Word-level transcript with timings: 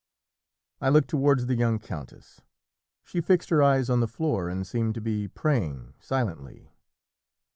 I 0.81 0.89
looked 0.89 1.11
towards 1.11 1.45
the 1.45 1.53
young 1.53 1.77
countess; 1.77 2.41
she 3.03 3.21
fixed 3.21 3.51
her 3.51 3.61
eyes 3.61 3.87
on 3.87 3.99
the 3.99 4.07
floor, 4.07 4.49
and 4.49 4.65
seemed 4.65 4.95
to 4.95 5.01
be 5.01 5.27
praying 5.27 5.93
silently. 5.99 6.71